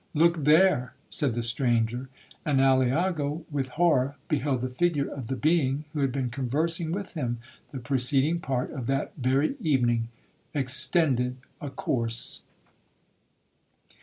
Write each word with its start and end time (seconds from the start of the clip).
'Look 0.15 0.45
there!' 0.45 0.93
said 1.11 1.35
the 1.35 1.43
stranger; 1.43 2.09
and 2.43 2.59
Aliaga 2.59 3.43
with 3.51 3.67
horror 3.77 4.15
beheld 4.29 4.61
the 4.61 4.69
figure 4.69 5.07
of 5.07 5.27
the 5.27 5.35
being 5.35 5.85
who 5.93 5.99
had 5.99 6.11
been 6.11 6.31
conversing 6.31 6.91
with 6.91 7.13
him 7.13 7.37
the 7.69 7.77
preceding 7.77 8.39
part 8.39 8.71
of 8.71 8.87
that 8.87 9.13
very 9.15 9.55
evening,—extended 9.59 11.35
a 11.61 11.69
corse! 11.69 12.41